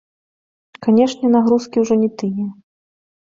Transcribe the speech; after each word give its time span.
Канечне, 0.87 1.25
нагрузкі 1.35 1.77
ўжо 1.85 1.99
не 2.01 2.09
тыя. 2.23 2.49